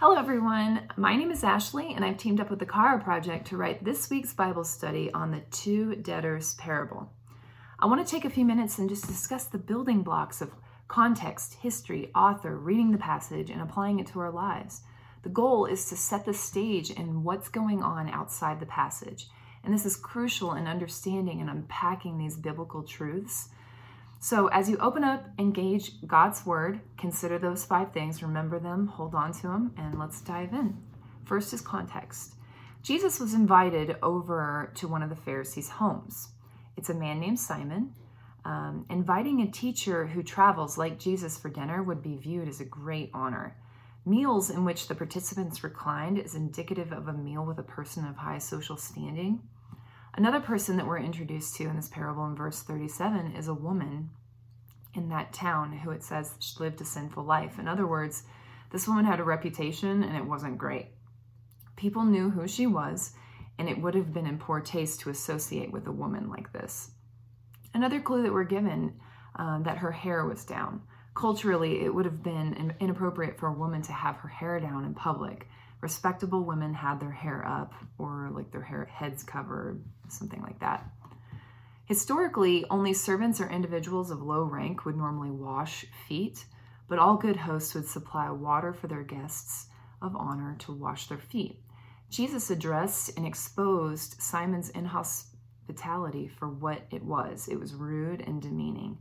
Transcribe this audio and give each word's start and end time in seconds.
Hello, 0.00 0.16
everyone. 0.16 0.88
My 0.96 1.14
name 1.14 1.30
is 1.30 1.44
Ashley, 1.44 1.92
and 1.92 2.02
I've 2.02 2.16
teamed 2.16 2.40
up 2.40 2.48
with 2.48 2.58
the 2.58 2.64
Chara 2.64 2.98
Project 2.98 3.48
to 3.48 3.58
write 3.58 3.84
this 3.84 4.08
week's 4.08 4.32
Bible 4.32 4.64
study 4.64 5.12
on 5.12 5.30
the 5.30 5.42
two 5.50 5.94
debtors 5.96 6.54
parable. 6.54 7.12
I 7.78 7.84
want 7.84 8.00
to 8.00 8.10
take 8.10 8.24
a 8.24 8.30
few 8.30 8.46
minutes 8.46 8.78
and 8.78 8.88
just 8.88 9.06
discuss 9.06 9.44
the 9.44 9.58
building 9.58 10.02
blocks 10.02 10.40
of 10.40 10.54
context, 10.88 11.58
history, 11.60 12.10
author, 12.14 12.56
reading 12.56 12.92
the 12.92 12.96
passage, 12.96 13.50
and 13.50 13.60
applying 13.60 14.00
it 14.00 14.06
to 14.06 14.20
our 14.20 14.30
lives. 14.30 14.80
The 15.22 15.28
goal 15.28 15.66
is 15.66 15.86
to 15.90 15.96
set 15.96 16.24
the 16.24 16.32
stage 16.32 16.90
in 16.90 17.22
what's 17.22 17.50
going 17.50 17.82
on 17.82 18.08
outside 18.08 18.58
the 18.58 18.64
passage. 18.64 19.26
And 19.62 19.74
this 19.74 19.84
is 19.84 19.96
crucial 19.96 20.54
in 20.54 20.66
understanding 20.66 21.42
and 21.42 21.50
unpacking 21.50 22.16
these 22.16 22.38
biblical 22.38 22.84
truths 22.84 23.50
so, 24.22 24.48
as 24.48 24.68
you 24.68 24.76
open 24.76 25.02
up, 25.02 25.24
engage 25.38 26.06
God's 26.06 26.44
word, 26.44 26.80
consider 26.98 27.38
those 27.38 27.64
five 27.64 27.92
things, 27.92 28.22
remember 28.22 28.58
them, 28.58 28.86
hold 28.86 29.14
on 29.14 29.32
to 29.32 29.42
them, 29.44 29.72
and 29.78 29.98
let's 29.98 30.20
dive 30.20 30.52
in. 30.52 30.76
First 31.24 31.54
is 31.54 31.62
context. 31.62 32.34
Jesus 32.82 33.18
was 33.18 33.32
invited 33.32 33.96
over 34.02 34.72
to 34.74 34.86
one 34.86 35.02
of 35.02 35.08
the 35.08 35.16
Pharisees' 35.16 35.70
homes. 35.70 36.28
It's 36.76 36.90
a 36.90 36.94
man 36.94 37.18
named 37.18 37.40
Simon. 37.40 37.94
Um, 38.44 38.84
inviting 38.90 39.40
a 39.40 39.50
teacher 39.50 40.06
who 40.06 40.22
travels 40.22 40.76
like 40.76 40.98
Jesus 40.98 41.38
for 41.38 41.48
dinner 41.48 41.82
would 41.82 42.02
be 42.02 42.16
viewed 42.16 42.48
as 42.48 42.60
a 42.60 42.66
great 42.66 43.10
honor. 43.14 43.56
Meals 44.04 44.50
in 44.50 44.66
which 44.66 44.88
the 44.88 44.94
participants 44.94 45.64
reclined 45.64 46.18
is 46.18 46.34
indicative 46.34 46.92
of 46.92 47.08
a 47.08 47.12
meal 47.14 47.46
with 47.46 47.58
a 47.58 47.62
person 47.62 48.06
of 48.06 48.16
high 48.16 48.38
social 48.38 48.76
standing. 48.76 49.40
Another 50.14 50.40
person 50.40 50.76
that 50.76 50.86
we're 50.86 50.98
introduced 50.98 51.54
to 51.56 51.64
in 51.64 51.76
this 51.76 51.88
parable 51.88 52.26
in 52.26 52.34
verse 52.34 52.62
37 52.62 53.34
is 53.36 53.48
a 53.48 53.54
woman 53.54 54.10
in 54.94 55.08
that 55.08 55.32
town 55.32 55.72
who 55.72 55.90
it 55.90 56.02
says 56.02 56.34
she 56.40 56.58
lived 56.58 56.80
a 56.80 56.84
sinful 56.84 57.22
life. 57.22 57.58
In 57.58 57.68
other 57.68 57.86
words, 57.86 58.24
this 58.72 58.88
woman 58.88 59.04
had 59.04 59.20
a 59.20 59.24
reputation 59.24 60.02
and 60.02 60.16
it 60.16 60.24
wasn't 60.24 60.58
great. 60.58 60.88
People 61.76 62.04
knew 62.04 62.30
who 62.30 62.46
she 62.46 62.66
was, 62.66 63.12
and 63.58 63.68
it 63.68 63.80
would 63.80 63.94
have 63.94 64.12
been 64.12 64.26
in 64.26 64.38
poor 64.38 64.60
taste 64.60 65.00
to 65.00 65.10
associate 65.10 65.72
with 65.72 65.86
a 65.86 65.92
woman 65.92 66.28
like 66.28 66.52
this. 66.52 66.90
Another 67.72 68.00
clue 68.00 68.22
that 68.22 68.32
we're 68.32 68.44
given 68.44 68.94
uh, 69.38 69.60
that 69.60 69.78
her 69.78 69.92
hair 69.92 70.26
was 70.26 70.44
down. 70.44 70.82
Culturally, 71.14 71.84
it 71.84 71.94
would 71.94 72.04
have 72.04 72.22
been 72.22 72.74
inappropriate 72.80 73.38
for 73.38 73.48
a 73.48 73.52
woman 73.52 73.82
to 73.82 73.92
have 73.92 74.16
her 74.16 74.28
hair 74.28 74.58
down 74.60 74.84
in 74.84 74.94
public 74.94 75.48
respectable 75.80 76.44
women 76.44 76.74
had 76.74 77.00
their 77.00 77.10
hair 77.10 77.46
up 77.46 77.72
or 77.98 78.30
like 78.32 78.50
their 78.50 78.62
hair 78.62 78.84
heads 78.84 79.22
covered, 79.22 79.82
something 80.08 80.42
like 80.42 80.60
that. 80.60 80.88
Historically, 81.86 82.64
only 82.70 82.92
servants 82.92 83.40
or 83.40 83.48
individuals 83.48 84.10
of 84.10 84.22
low 84.22 84.44
rank 84.44 84.84
would 84.84 84.96
normally 84.96 85.30
wash 85.30 85.84
feet, 86.06 86.44
but 86.88 86.98
all 86.98 87.16
good 87.16 87.36
hosts 87.36 87.74
would 87.74 87.86
supply 87.86 88.30
water 88.30 88.72
for 88.72 88.86
their 88.86 89.02
guests 89.02 89.66
of 90.00 90.14
honor 90.14 90.56
to 90.60 90.72
wash 90.72 91.08
their 91.08 91.18
feet. 91.18 91.60
Jesus 92.10 92.50
addressed 92.50 93.16
and 93.16 93.26
exposed 93.26 94.20
Simon's 94.20 94.70
inhospitality 94.70 96.28
for 96.28 96.48
what 96.48 96.82
it 96.90 97.04
was. 97.04 97.48
It 97.48 97.58
was 97.58 97.74
rude 97.74 98.20
and 98.20 98.42
demeaning. 98.42 98.98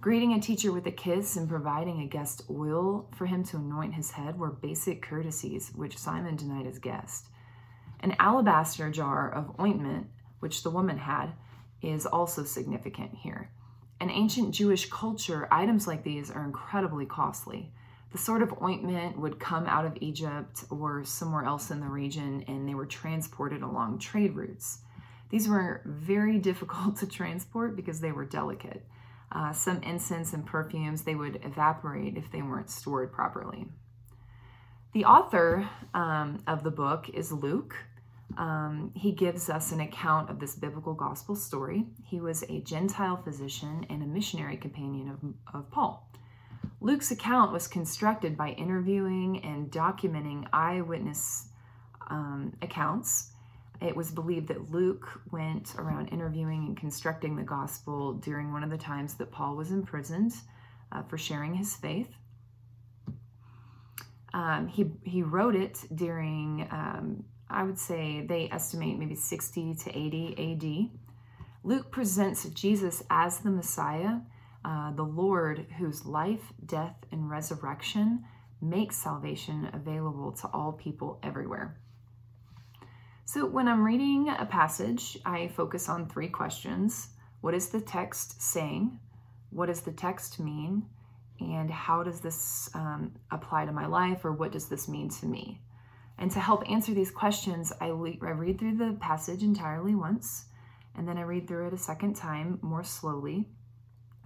Greeting 0.00 0.34
a 0.34 0.40
teacher 0.40 0.72
with 0.72 0.86
a 0.86 0.92
kiss 0.92 1.36
and 1.36 1.48
providing 1.48 2.00
a 2.00 2.06
guest 2.06 2.42
oil 2.50 3.08
for 3.16 3.26
him 3.26 3.42
to 3.42 3.56
anoint 3.56 3.94
his 3.94 4.12
head 4.12 4.38
were 4.38 4.50
basic 4.50 5.02
courtesies 5.02 5.72
which 5.74 5.98
Simon 5.98 6.36
denied 6.36 6.66
his 6.66 6.78
guest. 6.78 7.28
An 8.00 8.14
alabaster 8.18 8.90
jar 8.90 9.30
of 9.32 9.58
ointment, 9.58 10.08
which 10.40 10.62
the 10.62 10.70
woman 10.70 10.98
had, 10.98 11.32
is 11.82 12.06
also 12.06 12.44
significant 12.44 13.14
here. 13.14 13.50
In 14.00 14.10
ancient 14.10 14.54
Jewish 14.54 14.88
culture, 14.90 15.48
items 15.50 15.86
like 15.86 16.04
these 16.04 16.30
are 16.30 16.44
incredibly 16.44 17.06
costly. 17.06 17.72
The 18.12 18.18
sort 18.18 18.42
of 18.42 18.62
ointment 18.62 19.18
would 19.18 19.40
come 19.40 19.66
out 19.66 19.86
of 19.86 19.96
Egypt 20.00 20.64
or 20.70 21.04
somewhere 21.04 21.44
else 21.44 21.70
in 21.70 21.80
the 21.80 21.88
region, 21.88 22.44
and 22.46 22.68
they 22.68 22.74
were 22.74 22.86
transported 22.86 23.62
along 23.62 23.98
trade 23.98 24.36
routes. 24.36 24.80
These 25.30 25.48
were 25.48 25.82
very 25.86 26.38
difficult 26.50 26.96
to 26.98 27.06
transport 27.06 27.74
because 27.74 28.00
they 28.00 28.12
were 28.12 28.26
delicate. 28.26 28.84
Uh, 29.32 29.52
some 29.52 29.82
incense 29.82 30.32
and 30.32 30.46
perfumes, 30.46 31.02
they 31.02 31.14
would 31.14 31.40
evaporate 31.44 32.16
if 32.16 32.30
they 32.30 32.42
weren't 32.42 32.70
stored 32.70 33.12
properly. 33.12 33.66
The 34.92 35.04
author 35.04 35.68
um, 35.94 36.42
of 36.46 36.62
the 36.62 36.70
book 36.70 37.08
is 37.12 37.32
Luke. 37.32 37.74
Um, 38.38 38.92
he 38.94 39.12
gives 39.12 39.50
us 39.50 39.72
an 39.72 39.80
account 39.80 40.30
of 40.30 40.40
this 40.40 40.54
biblical 40.54 40.94
gospel 40.94 41.36
story. 41.36 41.86
He 42.04 42.20
was 42.20 42.44
a 42.48 42.60
Gentile 42.60 43.16
physician 43.16 43.86
and 43.90 44.02
a 44.02 44.06
missionary 44.06 44.56
companion 44.56 45.10
of, 45.10 45.54
of 45.54 45.70
Paul. 45.70 46.08
Luke's 46.80 47.10
account 47.10 47.52
was 47.52 47.66
constructed 47.66 48.36
by 48.36 48.50
interviewing 48.50 49.42
and 49.44 49.70
documenting 49.70 50.46
eyewitness 50.52 51.48
um, 52.08 52.52
accounts 52.62 53.32
it 53.80 53.94
was 53.94 54.10
believed 54.10 54.48
that 54.48 54.70
Luke 54.70 55.06
went 55.30 55.74
around 55.76 56.08
interviewing 56.08 56.66
and 56.66 56.76
constructing 56.76 57.36
the 57.36 57.42
gospel 57.42 58.14
during 58.14 58.52
one 58.52 58.62
of 58.62 58.70
the 58.70 58.78
times 58.78 59.14
that 59.14 59.30
Paul 59.30 59.56
was 59.56 59.70
imprisoned 59.70 60.32
uh, 60.92 61.02
for 61.02 61.18
sharing 61.18 61.54
his 61.54 61.74
faith. 61.76 62.08
Um, 64.32 64.68
he, 64.68 64.90
he 65.04 65.22
wrote 65.22 65.56
it 65.56 65.78
during, 65.94 66.68
um, 66.70 67.24
I 67.48 67.62
would 67.62 67.78
say, 67.78 68.26
they 68.26 68.50
estimate 68.50 68.98
maybe 68.98 69.14
60 69.14 69.74
to 69.74 69.98
80 69.98 70.90
AD. 70.90 71.00
Luke 71.64 71.90
presents 71.90 72.44
Jesus 72.50 73.02
as 73.10 73.38
the 73.38 73.50
Messiah, 73.50 74.18
uh, 74.64 74.92
the 74.92 75.04
Lord 75.04 75.66
whose 75.78 76.04
life, 76.04 76.52
death, 76.64 76.96
and 77.10 77.30
resurrection 77.30 78.24
makes 78.60 78.96
salvation 78.96 79.70
available 79.72 80.32
to 80.32 80.48
all 80.48 80.72
people 80.72 81.18
everywhere. 81.22 81.78
So, 83.28 83.44
when 83.44 83.66
I'm 83.66 83.82
reading 83.82 84.28
a 84.28 84.46
passage, 84.46 85.18
I 85.26 85.48
focus 85.48 85.88
on 85.88 86.08
three 86.08 86.28
questions 86.28 87.08
What 87.40 87.54
is 87.54 87.70
the 87.70 87.80
text 87.80 88.40
saying? 88.40 89.00
What 89.50 89.66
does 89.66 89.80
the 89.80 89.90
text 89.90 90.38
mean? 90.38 90.86
And 91.40 91.68
how 91.68 92.04
does 92.04 92.20
this 92.20 92.70
um, 92.72 93.16
apply 93.32 93.66
to 93.66 93.72
my 93.72 93.86
life, 93.86 94.24
or 94.24 94.32
what 94.32 94.52
does 94.52 94.68
this 94.68 94.86
mean 94.86 95.08
to 95.10 95.26
me? 95.26 95.60
And 96.18 96.30
to 96.30 96.38
help 96.38 96.70
answer 96.70 96.94
these 96.94 97.10
questions, 97.10 97.72
I, 97.80 97.90
le- 97.90 98.14
I 98.22 98.30
read 98.30 98.60
through 98.60 98.76
the 98.76 98.96
passage 99.00 99.42
entirely 99.42 99.96
once, 99.96 100.44
and 100.94 101.08
then 101.08 101.18
I 101.18 101.22
read 101.22 101.48
through 101.48 101.66
it 101.66 101.74
a 101.74 101.78
second 101.78 102.14
time 102.14 102.60
more 102.62 102.84
slowly, 102.84 103.48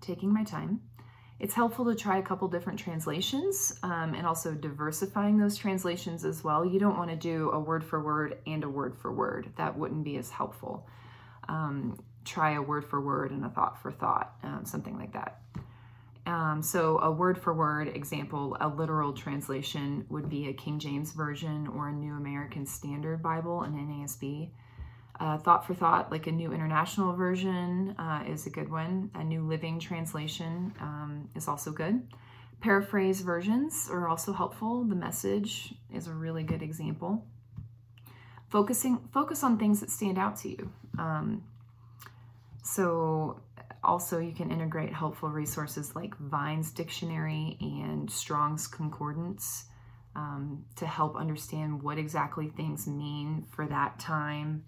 taking 0.00 0.32
my 0.32 0.44
time. 0.44 0.82
It's 1.40 1.54
helpful 1.54 1.84
to 1.86 1.94
try 1.94 2.18
a 2.18 2.22
couple 2.22 2.46
different 2.48 2.78
translations 2.78 3.78
um, 3.82 4.14
and 4.14 4.26
also 4.26 4.54
diversifying 4.54 5.36
those 5.36 5.56
translations 5.56 6.24
as 6.24 6.44
well. 6.44 6.64
You 6.64 6.78
don't 6.78 6.96
want 6.96 7.10
to 7.10 7.16
do 7.16 7.50
a 7.50 7.58
word 7.58 7.84
for 7.84 8.00
word 8.00 8.38
and 8.46 8.62
a 8.62 8.68
word 8.68 8.96
for 8.96 9.12
word, 9.12 9.52
that 9.56 9.76
wouldn't 9.76 10.04
be 10.04 10.16
as 10.16 10.30
helpful. 10.30 10.86
Um, 11.48 11.98
try 12.24 12.52
a 12.52 12.62
word 12.62 12.84
for 12.84 13.00
word 13.00 13.32
and 13.32 13.44
a 13.44 13.48
thought 13.48 13.82
for 13.82 13.90
thought, 13.90 14.34
um, 14.42 14.64
something 14.64 14.96
like 14.96 15.12
that. 15.12 15.40
Um, 16.26 16.62
so, 16.62 16.98
a 17.00 17.10
word 17.10 17.36
for 17.36 17.52
word 17.52 17.88
example, 17.88 18.56
a 18.60 18.68
literal 18.68 19.12
translation 19.12 20.06
would 20.08 20.30
be 20.30 20.48
a 20.48 20.54
King 20.54 20.78
James 20.78 21.12
Version 21.12 21.66
or 21.68 21.88
a 21.88 21.92
New 21.92 22.14
American 22.14 22.64
Standard 22.64 23.22
Bible, 23.22 23.62
an 23.62 23.74
NASB. 23.74 24.48
Uh, 25.20 25.38
thought 25.38 25.64
for 25.64 25.74
Thought, 25.74 26.10
like 26.10 26.26
a 26.26 26.32
new 26.32 26.52
international 26.52 27.14
version, 27.14 27.94
uh, 27.98 28.24
is 28.26 28.46
a 28.46 28.50
good 28.50 28.68
one. 28.68 29.10
A 29.14 29.22
New 29.22 29.46
Living 29.46 29.78
Translation 29.78 30.74
um, 30.80 31.28
is 31.36 31.46
also 31.46 31.70
good. 31.70 32.02
Paraphrase 32.60 33.20
versions 33.20 33.88
are 33.90 34.08
also 34.08 34.32
helpful. 34.32 34.84
The 34.84 34.96
Message 34.96 35.72
is 35.92 36.08
a 36.08 36.12
really 36.12 36.42
good 36.42 36.62
example. 36.62 37.24
Focusing 38.48 39.08
focus 39.12 39.44
on 39.44 39.58
things 39.58 39.80
that 39.80 39.90
stand 39.90 40.18
out 40.18 40.36
to 40.38 40.48
you. 40.48 40.72
Um, 40.98 41.44
so 42.64 43.40
also 43.84 44.18
you 44.18 44.32
can 44.32 44.50
integrate 44.50 44.92
helpful 44.92 45.28
resources 45.28 45.94
like 45.94 46.16
Vine's 46.18 46.72
dictionary 46.72 47.56
and 47.60 48.10
Strong's 48.10 48.66
Concordance 48.66 49.66
um, 50.16 50.64
to 50.76 50.86
help 50.86 51.16
understand 51.16 51.82
what 51.82 51.98
exactly 51.98 52.48
things 52.48 52.86
mean 52.86 53.46
for 53.50 53.66
that 53.66 53.98
time 53.98 54.64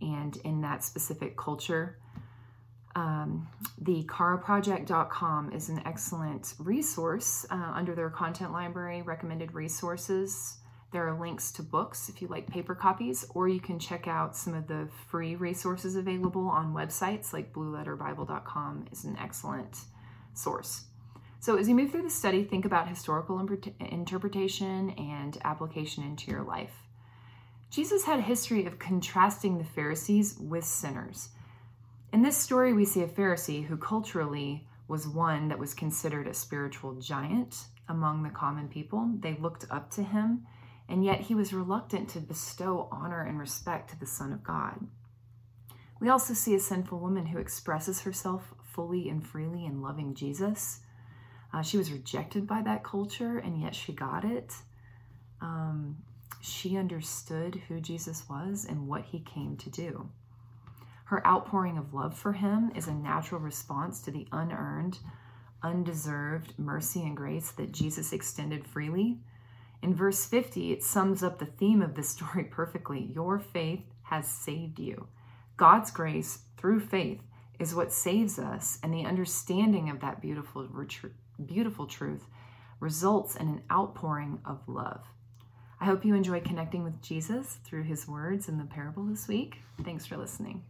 and 0.00 0.36
in 0.38 0.60
that 0.62 0.84
specific 0.84 1.36
culture. 1.36 1.98
Um, 2.94 3.46
the 3.78 4.04
charaproject.com 4.04 5.52
is 5.52 5.68
an 5.68 5.82
excellent 5.84 6.54
resource 6.58 7.44
uh, 7.50 7.72
under 7.74 7.94
their 7.94 8.08
content 8.08 8.52
library, 8.52 9.02
recommended 9.02 9.52
resources. 9.52 10.56
There 10.92 11.06
are 11.06 11.18
links 11.18 11.52
to 11.52 11.62
books 11.62 12.08
if 12.08 12.22
you 12.22 12.28
like 12.28 12.46
paper 12.48 12.74
copies, 12.74 13.26
or 13.34 13.48
you 13.48 13.60
can 13.60 13.78
check 13.78 14.08
out 14.08 14.34
some 14.34 14.54
of 14.54 14.66
the 14.66 14.88
free 15.08 15.36
resources 15.36 15.94
available 15.94 16.48
on 16.48 16.72
websites 16.72 17.34
like 17.34 17.52
blueletterbible.com 17.52 18.86
is 18.90 19.04
an 19.04 19.18
excellent 19.20 19.76
source. 20.32 20.84
So, 21.38 21.56
as 21.58 21.68
you 21.68 21.74
move 21.74 21.90
through 21.90 22.02
the 22.02 22.10
study, 22.10 22.44
think 22.44 22.64
about 22.64 22.88
historical 22.88 23.38
interpretation 23.78 24.90
and 24.90 25.36
application 25.44 26.02
into 26.02 26.30
your 26.30 26.42
life. 26.42 26.72
Jesus 27.70 28.04
had 28.04 28.18
a 28.18 28.22
history 28.22 28.64
of 28.66 28.78
contrasting 28.78 29.58
the 29.58 29.64
Pharisees 29.64 30.38
with 30.38 30.64
sinners. 30.64 31.30
In 32.12 32.22
this 32.22 32.36
story, 32.36 32.72
we 32.72 32.84
see 32.84 33.02
a 33.02 33.08
Pharisee 33.08 33.66
who 33.66 33.76
culturally 33.76 34.66
was 34.88 35.08
one 35.08 35.48
that 35.48 35.58
was 35.58 35.74
considered 35.74 36.26
a 36.26 36.34
spiritual 36.34 36.94
giant 36.94 37.64
among 37.88 38.22
the 38.22 38.30
common 38.30 38.68
people. 38.68 39.10
They 39.20 39.34
looked 39.34 39.66
up 39.70 39.90
to 39.92 40.02
him 40.02 40.46
and 40.88 41.04
yet 41.04 41.22
he 41.22 41.34
was 41.34 41.52
reluctant 41.52 42.08
to 42.10 42.20
bestow 42.20 42.88
honor 42.92 43.22
and 43.22 43.38
respect 43.38 43.90
to 43.90 43.98
the 43.98 44.06
Son 44.06 44.32
of 44.32 44.44
God. 44.44 44.86
We 46.00 46.08
also 46.08 46.34
see 46.34 46.54
a 46.54 46.60
sinful 46.60 46.98
woman 46.98 47.26
who 47.26 47.38
expresses 47.38 48.02
herself 48.02 48.54
fully 48.62 49.08
and 49.08 49.26
freely 49.26 49.64
in 49.64 49.82
loving 49.82 50.14
Jesus. 50.14 50.80
Uh, 51.52 51.62
she 51.62 51.78
was 51.78 51.90
rejected 51.90 52.46
by 52.46 52.62
that 52.62 52.84
culture, 52.84 53.38
and 53.38 53.60
yet 53.60 53.74
she 53.74 53.92
got 53.92 54.24
it. 54.24 54.52
Um, 55.40 55.96
she 56.40 56.76
understood 56.76 57.62
who 57.68 57.80
Jesus 57.80 58.28
was 58.28 58.66
and 58.68 58.88
what 58.88 59.04
he 59.04 59.20
came 59.20 59.56
to 59.56 59.70
do. 59.70 60.08
Her 61.06 61.24
outpouring 61.26 61.78
of 61.78 61.94
love 61.94 62.18
for 62.18 62.32
him 62.32 62.72
is 62.74 62.88
a 62.88 62.94
natural 62.94 63.40
response 63.40 64.00
to 64.02 64.10
the 64.10 64.26
unearned, 64.32 64.98
undeserved 65.62 66.58
mercy 66.58 67.02
and 67.02 67.16
grace 67.16 67.52
that 67.52 67.72
Jesus 67.72 68.12
extended 68.12 68.66
freely. 68.66 69.18
In 69.82 69.94
verse 69.94 70.26
50, 70.26 70.72
it 70.72 70.82
sums 70.82 71.22
up 71.22 71.38
the 71.38 71.46
theme 71.46 71.80
of 71.80 71.94
this 71.94 72.08
story 72.08 72.44
perfectly. 72.50 73.10
Your 73.14 73.38
faith 73.38 73.84
has 74.02 74.26
saved 74.26 74.78
you. 74.78 75.06
God's 75.56 75.90
grace 75.90 76.40
through 76.56 76.80
faith 76.80 77.20
is 77.58 77.74
what 77.74 77.92
saves 77.92 78.38
us, 78.38 78.78
and 78.82 78.92
the 78.92 79.06
understanding 79.06 79.88
of 79.88 80.00
that 80.00 80.20
beautiful, 80.20 80.68
beautiful 81.44 81.86
truth 81.86 82.26
results 82.80 83.36
in 83.36 83.48
an 83.48 83.62
outpouring 83.70 84.40
of 84.44 84.60
love. 84.66 85.04
I 85.80 85.84
hope 85.84 86.04
you 86.04 86.14
enjoy 86.14 86.40
connecting 86.40 86.84
with 86.84 87.02
Jesus 87.02 87.58
through 87.64 87.82
his 87.84 88.08
words 88.08 88.48
in 88.48 88.58
the 88.58 88.64
parable 88.64 89.04
this 89.04 89.28
week. 89.28 89.58
Thanks 89.84 90.06
for 90.06 90.16
listening. 90.16 90.62